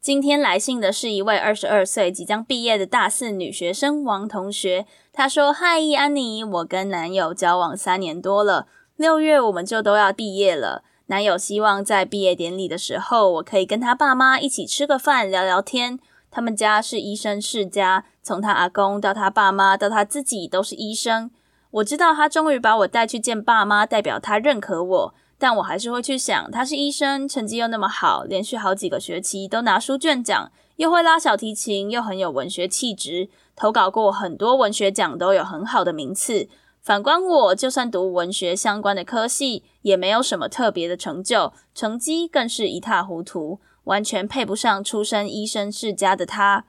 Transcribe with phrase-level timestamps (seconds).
[0.00, 4.86] 今天来信的是一位二十二岁即将毕业的大四女学生王同学。
[5.12, 10.84] 她说：“嗨，安妮，我跟男友交往三年多了，六月我们就都要毕业了。
[11.06, 15.98] 男友希望在毕业典礼的时候，我可以跟他爸妈一起吃个饭，聊聊天。
[16.30, 21.30] 他们家是医生世家，从他阿公到他爸妈到他自己都是医生。
[21.72, 36.48] 我知道他终于把我带去见爸妈，代表他认可我。”但我还是会去想，他是医生，成绩又那么好，连续好几个学期都拿书卷奖，又会拉小提琴，又很有文学气质，投稿过很多文学奖，都有很好的名次。
[36.80, 46.64] 反观我，就算读文学相关的科系，也没有什么特别的成就，成绩更是一塌糊涂，完全配不上出身医生世家的他。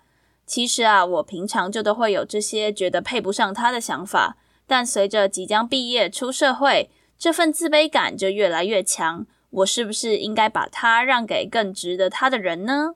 [0.45, 6.91] 其实啊，我平常就都会有这些觉得配不上他的想法，但随着即将毕业出社会。
[7.19, 12.95] 这份自卑感就越来越强，我是不是应该把它让给更值得他的人呢？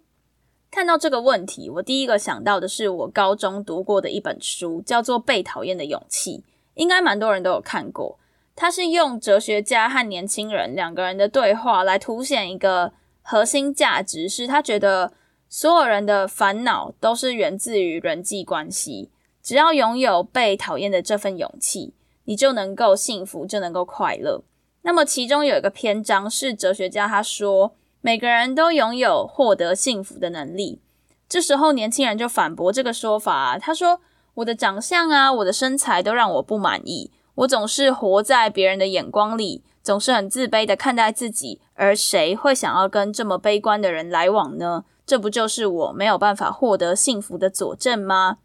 [0.71, 6.37] 看到这个问题，我第一个想到的是我高中读过的一本书，叫做《被讨厌的勇气》，
[6.75, 8.17] 应该蛮多人都有看过。
[8.55, 15.11] 它是用哲学家和年轻人两个人的对话来凸显一个核心价值，是他觉得
[15.49, 19.11] 所有人的烦恼都是源自于人际关系，
[19.43, 21.93] 只要拥有被讨厌的这份勇气。
[22.25, 24.43] 你就能够幸福，就能够快乐。
[24.83, 30.81] 那么其中有一个篇章是哲学家他说，每个人都拥有获得幸福的能力。
[31.29, 34.01] 这时候年轻人就反驳这个说法，他说
[34.35, 41.61] ：“我的长相啊，我的身材都让我不满意，我总是活在别人的眼光里，总是很自卑的看待自己。
[41.75, 44.83] 而谁会想要跟这么悲观的人来往呢？
[45.05, 48.37] 这不就是我没有办法获得幸福的佐证吗？”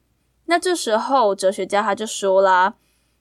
[0.47, 2.75] 那这时候哲学家他就说啦。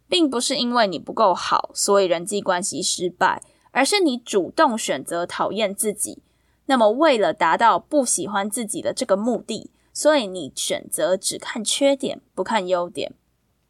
[0.09, 3.41] 并不是因为你不够好，所以人际关系失败，
[3.71, 6.21] 而是你主动选择讨厌自己。
[6.67, 13.13] 那么，为了达到不喜欢自己的这个目的，所以你选择只看缺点，不看优点。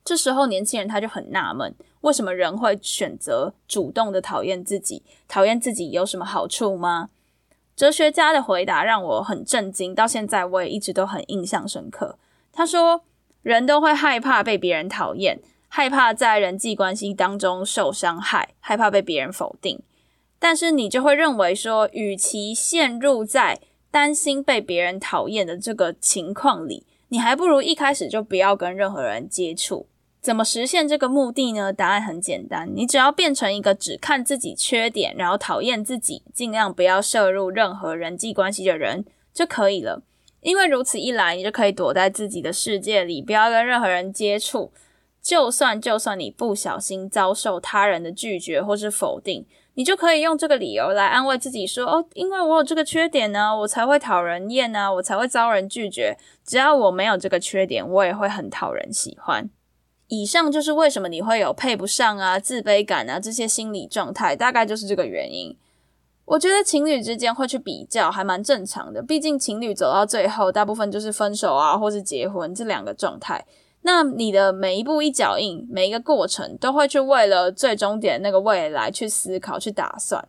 [0.03, 5.03] 这时候，年轻人他就很纳闷：为什么人会选择主动的讨厌自己？
[5.27, 7.09] 讨厌自己有什么好处吗？
[7.75, 12.17] 哲学家的回答让我很震惊，到现在我也一直都很印象深刻。
[12.51, 13.03] 他说：
[13.43, 15.39] 人都会害怕被别人讨厌。
[15.77, 19.79] 害怕在人际关系当中受伤害，害怕被别人否定，
[20.39, 23.59] 但是你就会认为说，与其陷入在
[23.91, 29.85] 担心被别人讨厌的这个情况里，你还不如一开始就不要跟任何人接触。
[30.19, 31.71] 怎么实现这个目的呢？
[31.71, 40.01] 答案很简单，你只要变成一个只看自己缺点，然后讨厌自己，尽量不要摄入任何人际关系的人就可以了。
[40.41, 44.71] 因为如此一来，你就可以躲在自己的世界里，不要跟任何人接触。
[45.27, 56.17] 就算就算你不小心遭受他人的拒绝或是否定，你就可以用这个理由来安慰自己说：“哦，因为我有这个缺点呢，我才会讨人厌呢，我才会遭人拒绝。
[56.45, 59.49] 只要我没有这个缺点，我也会很讨人喜欢。”
[60.07, 65.57] 以上就是为什么你会有配不上啊、自卑感啊这些心理状态，大概就是这个原因。
[66.23, 69.03] 我觉得情侣之间会去比较，还蛮正常的。
[69.03, 73.43] 毕竟情侣走到最后，大部分就是分手啊，或是结婚这两个状态。
[73.87, 80.27] 那你的每一步一脚印，每一个过程，都会去为了最终点那个未来去思考、去打算。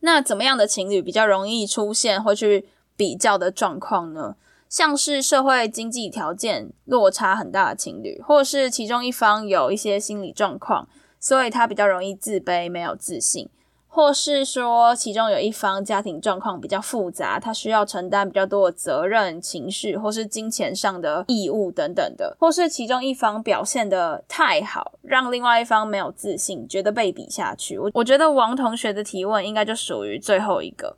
[0.00, 2.66] 那怎么样的情侣比较容易出现会去
[2.96, 4.36] 比较的状况呢？
[4.70, 10.88] 像是社会经济条件落差很大的情侣，或是其中一方有一些心理状况，
[11.20, 13.50] 所以他比较容易自卑、没有自信。
[13.90, 27.76] 或是说，其中有一方家庭状况比较复杂，他需要承担比较多的责任、情绪，或是金钱上的义务等等的；或是其中一方表现的太好，让另外一方没有自信，觉得被比下去。
[27.78, 30.96] 我我觉得王同学的提问应该就属于最后一个。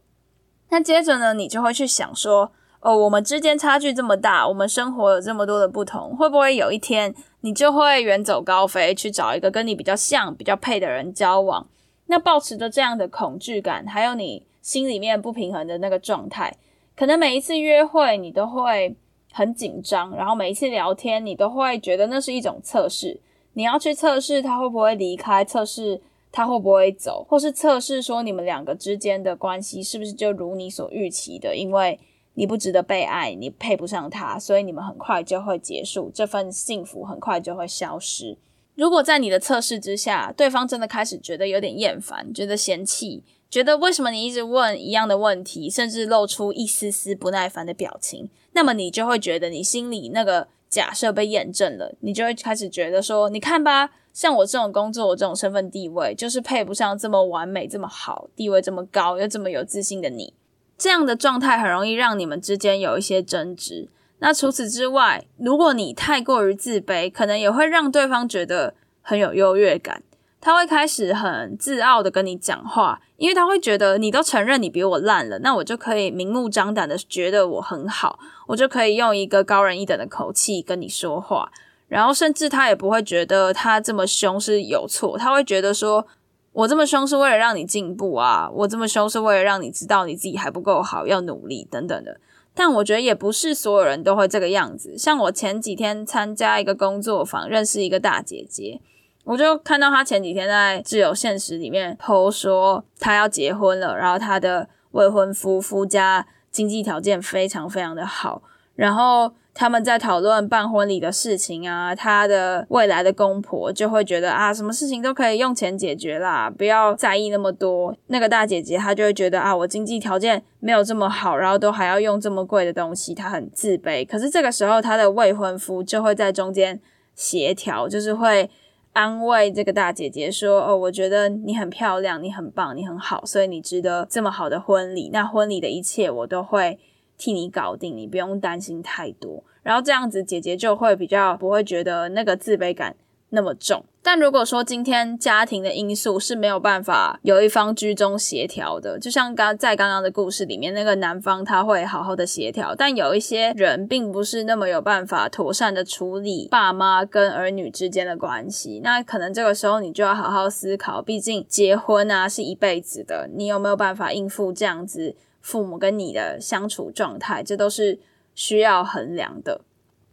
[0.69, 11.67] 那接着呢，你就会去想说，哦，我们之间差距这么大，我们生活有这么多的不同，会不会有一天你就会远走高飞，去找一个跟你比较像、比较配的人交往？
[12.11, 16.53] 那保持着这样的恐惧感，还有你心里面不平衡的那个状态，
[16.97, 18.97] 可能每一次约会你都会
[19.31, 23.21] 很紧张，然后每一次聊天你都会觉得那是一种测试，
[23.53, 26.01] 你要去测试他会不会离开，测试
[26.33, 31.97] 他会不会走，或是测试说你们两个之间的关系是不是就如你所预期的，因为
[32.35, 38.37] 你不值得被爱，你配不上他，所以你们很快就会结束，这份幸福很快就会消失。
[38.75, 60.33] 如果在你的测试之下，对方真的开始觉得有点厌烦，觉得嫌弃，觉得为什么你一直问一样的问题，甚至露出一丝丝不耐烦的表情，那么你就会觉得你心里那个假设被验证了，你就会开始觉得说，你看吧，像我这种工作，我这种身份地位，就是配不上这么完美、这么好、地位这么高又这么有自信的你。
[60.79, 63.89] 这样的状态很容易让你们之间有一些争执。
[64.21, 70.03] 那除此之外，如果你太过于自卑，可能也会让对方觉得很有优越感。
[70.43, 81.53] 他会开始很自傲的跟你讲话，因为他会觉得你都承认你比我烂了，那我就可以明目张胆的觉得我很好，我就可以用一个高人一等的口气跟你说话。
[81.89, 86.07] 然后甚至他也不会觉得他这么凶是有错，他会觉得说
[86.53, 92.19] 我这么凶是为了让你进步啊，我这么凶是为了让你知道你自己还不够好，要努力等等的。
[92.55, 94.99] 但我觉得也不是所有人都会这个样子。
[94.99, 98.81] 像我前几天参加一个工作坊，认识一个大姐姐，
[99.25, 108.43] 我就看到她前几天在自由现实里面偷说她要结婚了，然后她的未婚夫夫家经济条件非常非常的好，
[108.81, 109.33] 然后。
[109.53, 117.95] 他们在讨论办婚礼的事情啊，他的未来的公婆就会觉得啊，什么事情都可以用钱解决啦，不要在意那么多。
[118.07, 124.07] 那个大姐姐她就会觉得啊，我经济条件没有这么好，然后都还要用这么贵的东西，她很自卑。
[124.07, 126.81] 可是这个时候，她的未婚夫就会在中间
[127.17, 128.49] 协调，就是会
[128.93, 135.11] 安慰这个大姐姐说：“哦，我觉得你很漂亮，你很棒，你很好，所以你值得这么好的婚礼。
[135.13, 136.79] 那婚礼的一切我都会。”
[137.21, 139.45] 替你搞定，你不用担心太多。
[139.63, 142.97] 然后这样子，姐姐就会比较不会觉得那个自卑感
[143.29, 143.85] 那么重。
[144.03, 158.81] 但如果说今天家庭的因素是没有办法有一方居中协调的，就像刚在刚刚的故事里面，那个男方他会好好的协调，但有一些人并不是那么有办法妥善的处理爸妈跟儿女之间的关系。
[158.83, 165.15] 那可能这个时候你就要好好思考，毕竟结婚啊是一辈子的，你有没有办法应付这样子？
[165.41, 167.99] 父母跟你的相处状态，这都是
[168.35, 169.63] 需要衡量的。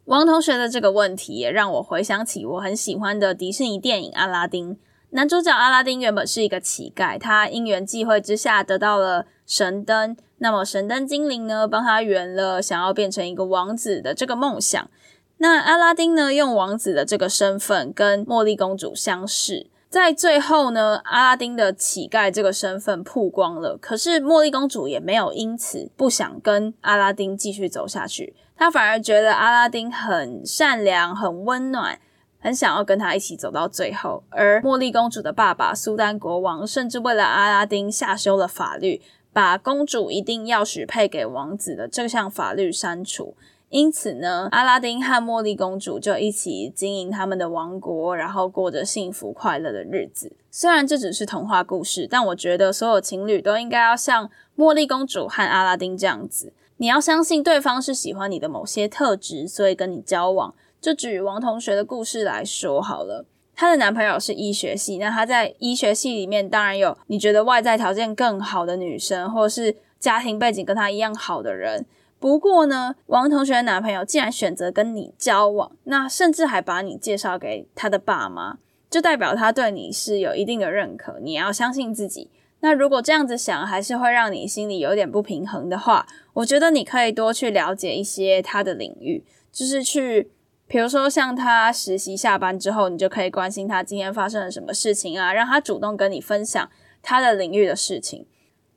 [0.05, 4.75] 王同学的这个问题也让我回想起我很喜欢的迪士尼电影《阿拉丁》。
[5.09, 14.89] 男主角阿拉丁原本是一个乞丐，他因缘际会之下得到了神灯，那么神灯精灵呢，帮他圆了想要变成一个王子的这个梦想。
[15.37, 19.67] 那阿拉丁呢，用王子的这个身份跟茉莉公主相识。
[19.89, 31.99] 在最后呢，阿拉丁的乞丐这个身份曝光了，可是茉莉公主也没有因此不想跟阿拉丁继续走下去，她反而觉得阿拉丁很善良、很温暖，
[32.39, 34.23] 很想要跟他一起走到最后。
[34.29, 39.01] 而茉莉公主的爸爸苏丹国王甚至为了阿拉丁下修了法律，
[39.31, 43.35] 把公主一定要许配给王子的这项法律删除。
[43.69, 50.31] 因此呢，阿拉丁和茉莉公主就一起经营他们的王国，然后过着幸福快乐的日子。
[50.49, 56.53] 虽然这只是童话故事，但我觉得所有情侣都应该要像茉莉公主和阿拉丁这样子。
[56.77, 60.55] 你要相信对方是喜欢你的某些特质，所以跟你交往。
[60.79, 71.85] 就举王同学的故事来说好了，她的男朋友是医学系，那她在医学系里面当然有你觉得外在条件更好的女生，或者是家庭背景跟她一样好的人。
[72.19, 78.57] 不过呢，王同学的男朋友既然选择跟你交往，那甚至还把你介绍给他的爸妈，
[78.89, 81.19] 就代表他对你是有一定的认可。
[81.21, 82.31] 你要相信自己。
[82.61, 90.31] 那如果这样子想，还是会让你心里有点不平衡的话，我觉得你可以多去了解一些他的领域，就是去，
[90.65, 96.67] 比如说像他实习下班之后，你就可以关心他今天发生了什么事情啊，让他主动跟你分享
[97.03, 98.25] 他的领域的事情。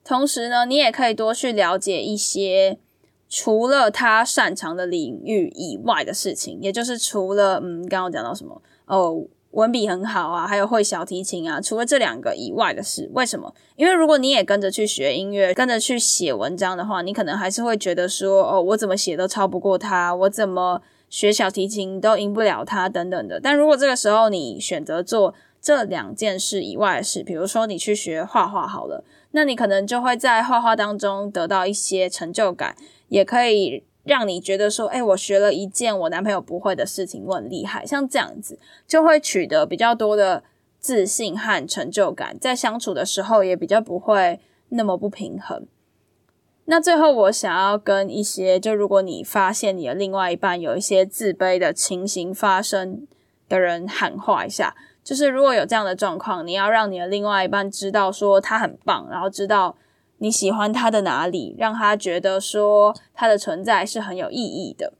[0.04, 2.78] 同时呢，你也可以多去了解一些。
[3.30, 13.54] 除了他擅长的领域以外的事情，也就是除了嗯，刚刚讲到什么哦，文笔很好啊，还有会小提琴啊，除了这两个以外的事，为什么？
[13.76, 23.38] 因为如果你也跟着去学音乐，跟着去写文章的话，你可能还是会觉得说，哦，我怎么写都超不过他，我怎么学小提琴都赢不了他，等等的。
[23.40, 32.74] 但如果这个时候你选择做这两件事以外的事，比如说你去学画画好了，那你可能就会在画画当中得到一些成就感。
[33.08, 37.84] 也可以让你觉得说，哎，我学了一件我男朋友不会的事情，我很厉害。
[37.84, 40.44] 像这样子，就会取得比较多的
[40.78, 44.38] 自信和成就感，在相处的时候也比较不会
[44.68, 45.66] 那么不平衡。
[46.66, 53.08] 那最后，我想要跟一些，就如果你发现你的另外一半有一些自卑的情形发生
[53.48, 54.76] 的人喊话一下，
[55.10, 59.76] 就是如果有这样的状况，你要让你的另外一半知道说他很棒，然后知道。
[60.22, 64.92] 你喜欢他的哪里，让他觉得说他的存在是很有意义的。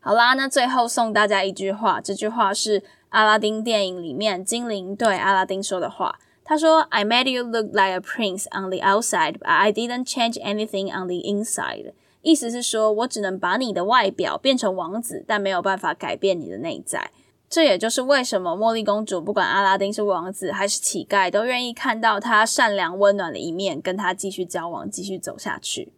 [0.00, 6.18] 好啦，那最后送大家一句话，这句话是阿拉丁电影里面精灵对阿拉丁说的话。
[6.44, 11.06] 他说：“I made you look like a prince on the outside, but I didn't change anything on
[11.06, 17.12] the inside。”意思是说，我只能把你的外表变成王子，但没有办法改变你的内在。
[17.52, 25.92] 这也就是为什么茉莉公主不管阿拉丁是王子还是乞丐，都愿意看到他善良温暖的一面，跟他继续交往，继续走下去。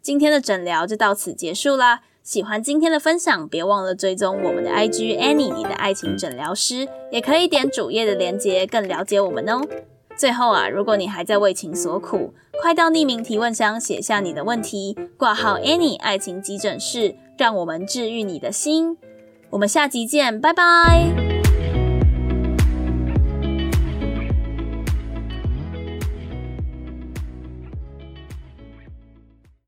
[0.00, 2.02] 今天的诊疗就到此结束啦。
[2.22, 9.66] 喜欢今天的分享，别忘了追踪我们的 IG Annie，你的爱情诊疗师，也可以点主页的链接，更了解我们哦。
[10.16, 18.96] 最后啊，如果你还在为情所苦，快到匿名提问箱写下你的问题，挂号 Annie 爱情急诊室，让我们治愈你的心。
[19.50, 21.29] 我们下集见，拜拜。